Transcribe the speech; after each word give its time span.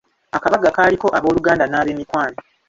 Akabaga 0.37 0.75
kaaliko 0.75 1.07
ab'oluganda 1.17 1.65
n'ab'emikwano. 1.67 2.37